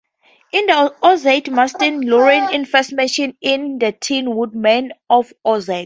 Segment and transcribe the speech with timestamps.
[0.51, 5.69] In the Oz mythos, Lurline is first mentioned in "The Tin Woodman of Oz".